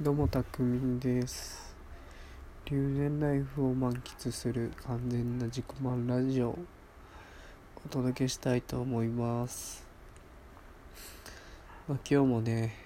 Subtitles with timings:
[0.00, 1.74] どうもたくみんです。
[2.66, 6.50] 留年ライフを満喫する完全な自己満ラジオ。
[6.50, 6.58] を
[7.84, 9.84] お届けしたいと思います、
[11.88, 12.76] まあ、今日もね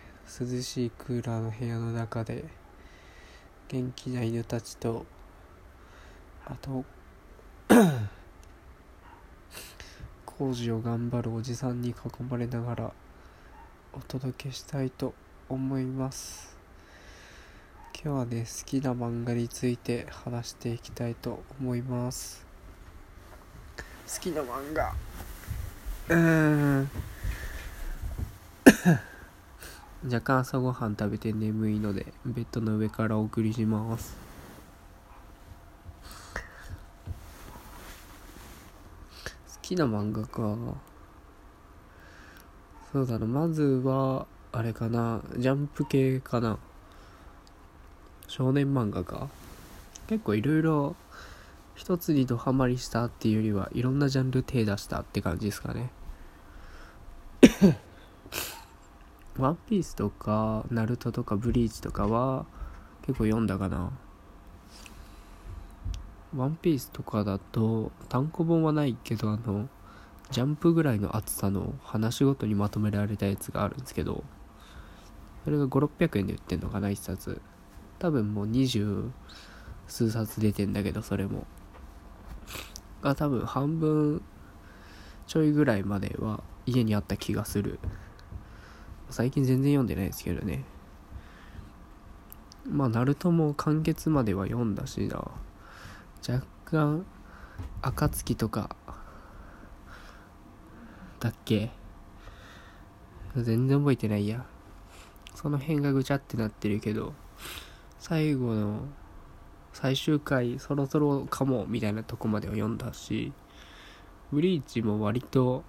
[0.40, 2.46] 涼しいクーラーの部屋の中で
[3.68, 5.04] 元気な犬たちと
[6.46, 6.86] あと
[10.24, 12.92] 工事を頑張るおじさんに囲まれながら
[13.92, 15.12] お届けしたいと
[15.50, 16.61] 思います。
[18.04, 22.44] 今日はね好きな漫画について話していきたいと思います。
[24.12, 24.92] 好きな漫画。
[26.08, 26.90] うーん。
[30.04, 34.16] 若干朝ごはん食べて眠いのでベッドの上からお送りします。
[39.46, 40.56] 好きな漫画か。
[42.92, 43.26] そうだな。
[43.26, 45.22] まずはあれかな。
[45.36, 46.58] ジャンプ系かな。
[48.32, 49.28] 少年漫画か
[50.06, 50.96] 結構いろいろ
[51.74, 55.90] 一つにドハマりしたっていうよりはいろんなジャンル手出したって感じですかね。
[59.36, 62.46] ワンピースとかナルトとかブリーチとかは
[63.02, 63.90] 結構読んだかな。
[66.34, 69.68] ワンピースとかだと単行本はないけどあの
[70.30, 74.24] ジャンプぐらいの厚さの話ごとにまとめられたやつがあるんですけど
[75.44, 77.42] それが5600円で売ってんのかな1冊
[78.02, 79.12] 多分もう二十
[79.86, 81.46] 数冊出てんだけどそれも。
[83.00, 84.22] が多分半分
[85.28, 87.78] ちょいぐらいまでは家にあった気がする。
[89.08, 90.64] 最近全然読んでないですけどね。
[92.68, 95.30] まあナルトも完結までは読んだしな。
[96.28, 97.06] 若干
[97.82, 98.74] 暁とか。
[101.20, 101.70] だっけ。
[103.36, 104.44] 全然覚えてないや。
[105.36, 107.14] その辺がぐちゃってなってるけど。
[108.02, 108.80] 最後の
[109.72, 113.32] 最終回そろそろかもみたいなとこまでは読んだし
[114.32, 115.62] ブリーチも割と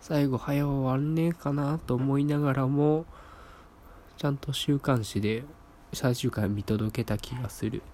[0.00, 3.04] 最後早終わんねえかなと思いながらも
[4.16, 5.44] ちゃんと週刊誌で
[5.92, 7.84] 最終回見届けた気がする。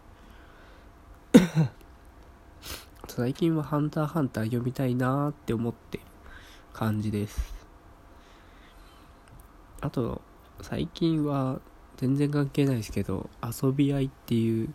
[3.07, 6.01] 最近は「ハンターハンター」読みたいなーって思って
[6.73, 7.55] 感じです。
[9.83, 10.23] あと
[10.63, 11.61] 最近は
[11.97, 14.73] 全然関係ないですけど遊び合いっていう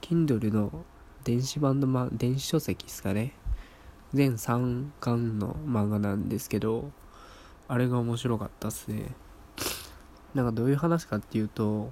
[0.00, 0.84] Kindle の
[1.24, 3.32] 電子版の、ま、電子書籍ですかね。
[4.14, 6.90] 全3巻の漫画なんですけど
[7.68, 9.14] あれが面白かったっすね。
[10.34, 11.90] なんかどういう話かっていうと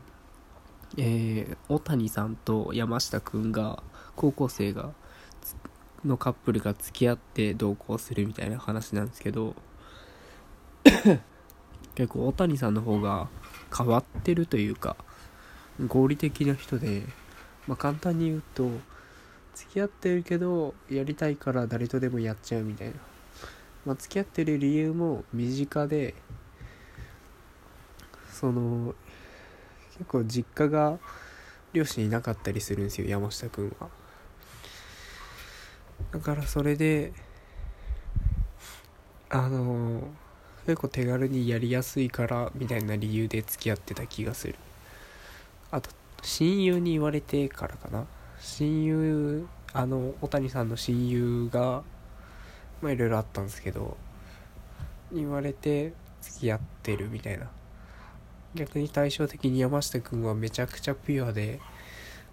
[0.97, 3.83] えー、小谷さんと山下くんが
[4.15, 4.93] 高校生が
[6.05, 9.55] のカップルが付き合って同行するみたいな話なんですけど
[11.95, 13.29] 結構小谷さんの方が
[13.77, 14.97] 変わってるというか
[15.89, 17.03] 合理的な人で、
[17.67, 18.71] まあ、簡単に言うと
[19.55, 22.95] 付き合ってるけどやりたいから誰とでもやっちゃうみたいな、
[23.87, 26.15] まあ、付き合ってる理由も身近で
[28.33, 28.95] その
[29.99, 30.99] 結構実家が
[31.73, 33.89] 両親いなかったりするんですよ山下くんは。
[36.13, 37.13] だからそれで
[39.31, 40.09] あの
[40.67, 44.55] 結構手軽にやりやすいからみたいな理由で付き合ってた気がする。
[45.71, 45.91] あと
[46.23, 48.07] 親友に言われてからかな。
[48.41, 51.83] 親友あの小谷さんの親友が
[52.81, 53.97] まあいろいろあったんですけど
[55.13, 55.93] 言われて
[56.23, 57.51] 付き合ってるみたいな。
[58.55, 61.61] 逆に対照的に山下くんはめちゃくちゃピュアで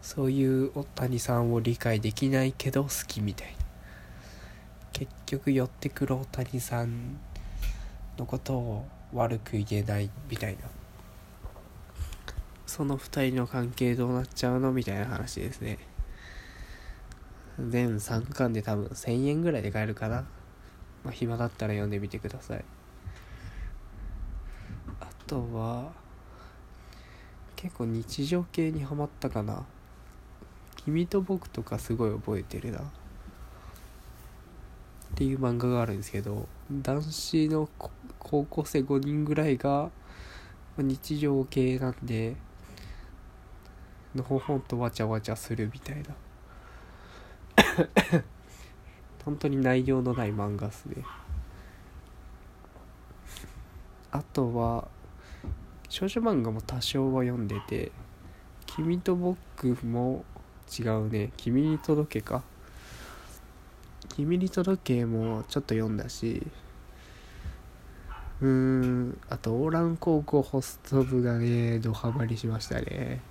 [0.02, 3.54] そういう小谷さんを理解できないけど好きみたいな。
[4.94, 7.20] 結局寄ってくる大谷さん
[8.18, 10.62] のことを悪く言えないみたいな。
[12.66, 15.78] その2人の関係どうなっちゃうのみたいな話ですね。
[17.60, 20.26] 全3巻で多分1000円ぐらいで買えるかな。
[21.04, 22.64] まあ暇だったら読んでみてください。
[25.00, 25.92] あとは
[27.56, 29.66] 結構日常系にハマったかな。
[30.78, 32.92] 君と僕とかすごい覚えてるな。
[35.12, 37.70] っていう漫画があるんですけど男子の
[38.18, 39.92] 高校生5人ぐらいが
[40.78, 42.36] 日常系なんで
[44.16, 46.16] のほほんとわちゃわちゃするみたいな。
[49.24, 51.04] 本当に内容のない漫画っすね。
[54.12, 54.88] あとは
[55.88, 57.92] 少女漫画も多少は読んでて
[58.66, 60.26] 「君と僕」も
[60.80, 62.44] 違うね「君に届け」か
[64.14, 66.46] 「君に届け」もちょっと読んだし
[68.42, 73.22] うーんあとオーラン高校ホスト部がねドハマりしましたね。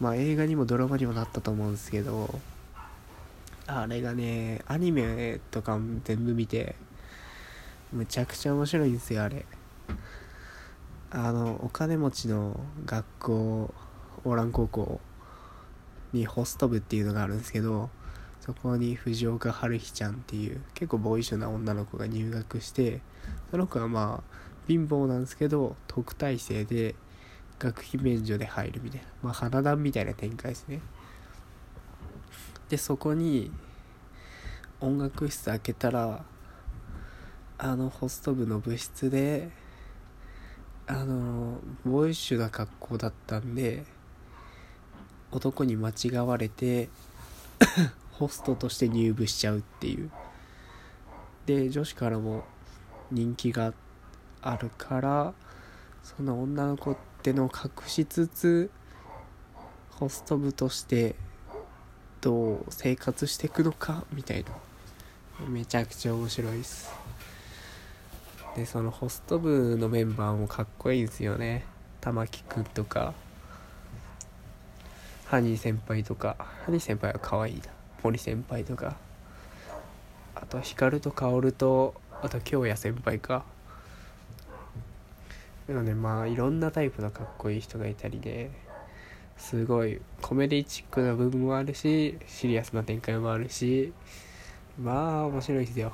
[0.00, 2.38] まあ映画にもドラマにもなったと思うんですけど
[3.66, 6.76] あれがねアニメとか全部見て
[7.92, 9.44] むちゃくちゃ面白いんですよあれ。
[11.10, 13.74] あのお金持ちの学校
[14.24, 15.00] オーラン高校
[16.12, 17.88] にホスト部っていうのがあるんですけど
[18.48, 23.02] そこに藤岡春日ちゃんっていう結構ボーイッシュな女の子が入学して
[23.50, 24.36] その子はまあ
[24.66, 26.94] 貧乏なんですけど特待生で
[27.58, 30.80] 学費免除で入るみたいなまあ花壇みたいな展開ですね。
[32.70, 33.50] でそこに
[34.80, 36.24] 音楽室開けたら
[37.58, 39.50] あのホスト部の部室で
[40.86, 43.84] あのボーイッシュな格好だったんで
[45.32, 46.88] 男に間違われて
[48.18, 50.10] ホストとして入部しちゃうっていう。
[51.46, 52.44] で女子からも
[53.10, 53.72] 人気が
[54.42, 55.32] あるから
[56.02, 58.70] その女の子ってのを隠しつつ
[59.92, 61.14] ホスト部として
[62.20, 64.50] どう生活していくのかみたいな。
[65.48, 66.90] めちゃくちゃ面白いです。
[68.56, 71.64] でそのホスト部のメンバーもかっこいいんですよね。
[72.00, 73.14] 玉木くんとか
[75.26, 76.36] ハニー先輩とか。
[76.64, 77.77] ハニー先輩は可愛いな。
[78.02, 78.96] 森先輩とか
[80.34, 83.44] あと光と薫とあと京也先輩か。
[85.66, 88.50] でもねまあいろんなタイプのかっこいい人がいたりで
[89.36, 93.92] すごいコメディチックな部分もあるしシリアスな展開もあるし
[94.80, 95.92] まあ面白いですよ。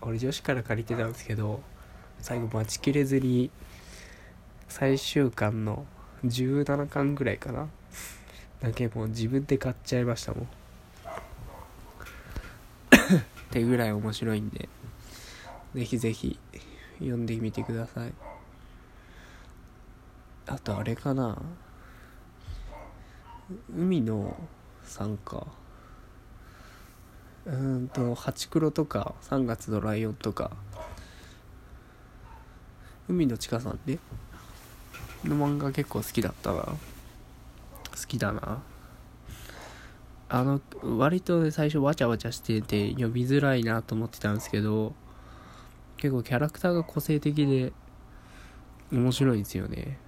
[0.00, 1.60] 俺女子から借りてたんですけど
[2.20, 3.50] 最後待ちきれずに
[4.68, 5.84] 最終巻の
[6.24, 7.68] 17巻ぐらいかな。
[8.60, 10.48] だけもう自分で買っちゃいましたもん。
[13.56, 14.68] ってぐらい面白いんで
[15.74, 16.38] ぜひぜひ
[16.98, 18.12] 読んでみてください。
[20.46, 21.36] あとあれかな。
[23.74, 24.36] 海の
[24.84, 25.46] さんか
[27.44, 30.50] うんと「ハチクロ」とか「3月のライオン」とか。
[33.08, 33.98] 海のちかさんね。
[35.24, 36.62] の漫画結構好きだったな。
[36.62, 36.76] 好
[38.06, 38.62] きだな。
[40.28, 44.92] あの割と最初わちゃわちゃしてて読みづらいなと思ってたんですけど
[45.98, 47.72] 結構キャラクターが個性的で
[48.90, 49.98] 面白いんですよね。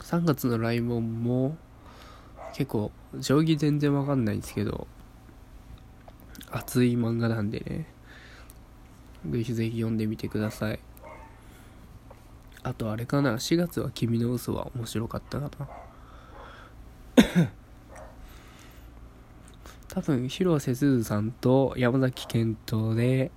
[0.00, 1.56] 3月のライオンも
[2.54, 4.86] 結構定規全然わかんないんですけど
[6.50, 7.86] 熱い漫画なんでね。
[9.28, 10.78] ぜひぜひ読んでみてください。
[12.62, 15.50] あとあれかな4月は君の嘘は面白かったか
[17.16, 17.48] な
[19.96, 23.30] 多分広瀬すずさんと山崎賢人で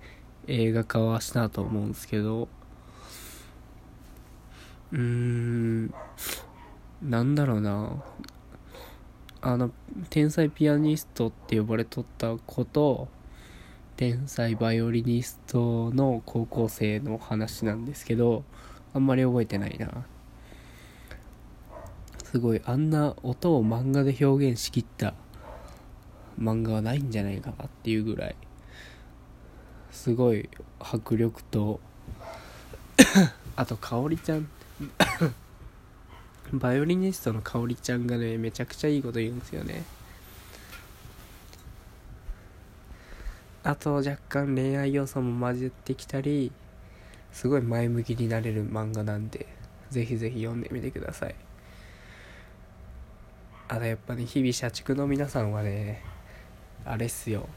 [0.45, 2.49] 映画化はしたと思うんですけど
[4.91, 5.93] うーん
[7.01, 8.03] なんだろうな。
[9.39, 9.71] あの
[10.09, 13.07] 天才ピアニストって呼ばれとった子と
[13.95, 18.43] 天才バイオリニストの高校生の話なんですけど
[18.93, 20.05] あんまり覚えてないな。
[22.25, 25.13] すごいあんな音を漫画で表現しきった
[26.39, 28.35] 漫画はないんじゃないかなっていうぐらい
[29.91, 30.49] すごい
[30.79, 31.79] 迫力と
[33.55, 34.47] あと香織ちゃん。
[36.53, 39.83] バイオリニストの香織ちゃんがねめちゃくちゃいいこと言うんですよね。
[43.63, 46.51] あと若干恋愛要素も混じってきたり
[47.31, 49.45] すごい前向きになれる漫画なんで
[49.89, 51.35] ぜひぜひ読んでみてください。
[53.67, 56.01] あとやっぱね日々社畜の皆さんはね
[56.89, 57.47] あれっすよ。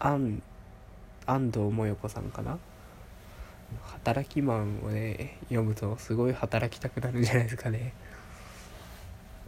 [0.00, 0.42] 安
[1.26, 2.58] 安藤萌子さんかな？
[3.84, 7.94] 働きマンをね読むとすごい働きたくなるんじゃないですかね。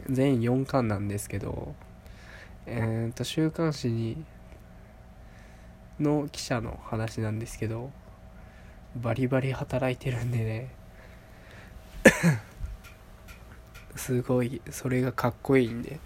[0.09, 1.75] 全4巻なんですけど
[2.65, 4.23] えー、っと週刊誌に
[5.99, 7.91] の記者の話なんですけど
[8.95, 10.69] バリバリ働いてるんでね。
[13.97, 15.99] すごいそれがかっこいいんで。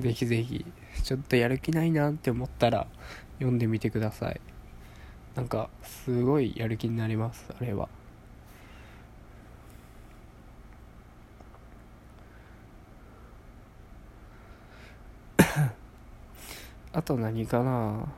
[0.00, 0.64] ぜひぜひ。
[1.02, 2.86] ちょっとやる気ないなって思ったら
[3.38, 4.40] 読んでみてください。
[5.38, 7.88] なんかすごいやる気になりますあれは。
[16.92, 18.08] あと何かな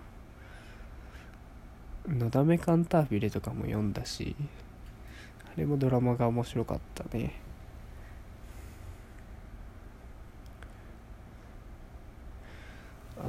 [2.09, 4.35] 「のだめカンタービレ」とかも読んだし
[5.55, 7.50] あれもドラマが面白かったね。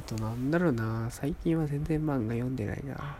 [0.02, 3.16] となんだろうな最近は全然漫画読んでないな。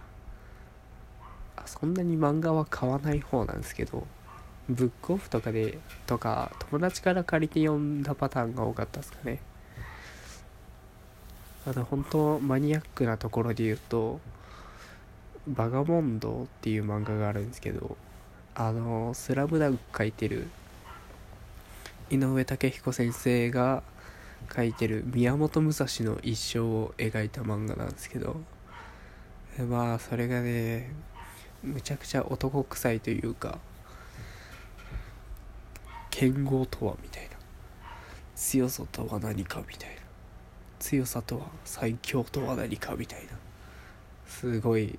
[1.56, 4.06] あそんなに漫画は買わない方なんですけど
[4.68, 9.40] ブックオフとかでとか友達から借りて読んだパターンが多かったですかね。
[11.64, 14.20] あと本当マニアックなところで言うと
[15.46, 17.96] 「バガモンド」っていう漫画があるんですけど
[18.54, 20.48] あの「スラムダンク書いてる
[22.10, 23.84] 井上武彦先生が
[24.54, 28.40] 書いてる宮本武蔵の一生を描いた漫画なんですけど
[29.68, 30.92] まあそれがね
[31.62, 33.58] むちゃくちゃ男臭いというか
[36.10, 37.30] 剣豪とはみたいな
[38.34, 39.96] 強さとは何かみたいな
[40.78, 43.32] 強さとは最強とは何かみたいな
[44.26, 44.98] すごい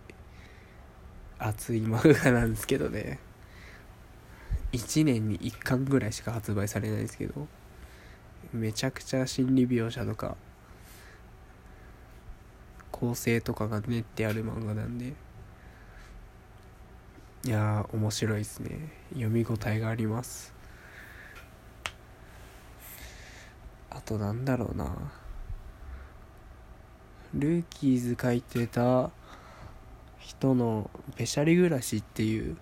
[1.37, 3.19] 熱い漫画なんですけどね。
[4.73, 7.47] 1年に1巻ぐらいしか発売されないですけど
[8.51, 10.35] めちゃくちゃ心理描写とか
[12.91, 15.13] 構成とかが練ってある漫画なんで
[17.45, 18.89] いやー面白いですね。
[19.09, 20.53] 読み応えがあります。
[23.89, 24.95] あとなんだろうな。
[27.33, 29.11] ルーキーズ書いてた
[30.19, 32.55] 人の「べしゃり暮らし」っていう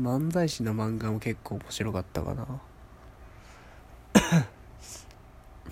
[0.00, 2.46] 漫才師の漫画も結構面白かったかな。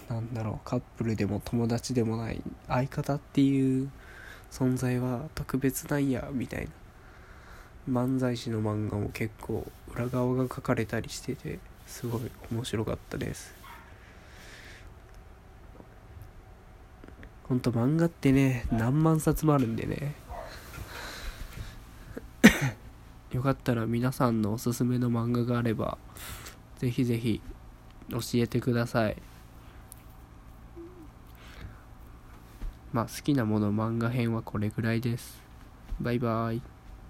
[0.09, 3.91] なんだろうカップルでも友達でもない相方っていう
[4.51, 6.71] 存在は特別なんやみたいな。
[7.89, 13.55] 漫才師の漫画も結構裏側が書かれたりしててすごい面白かったです。
[17.45, 20.15] ほんと漫画ってね何万冊もあるんでね。
[23.33, 25.99] よかったら皆さんのおすすめの漫画があれば
[26.79, 27.41] ぜひぜひ
[28.11, 29.17] 教えてください。
[32.99, 35.41] まあ好きなもの漫画編はこれぐらいです。
[36.01, 36.78] バイバイ。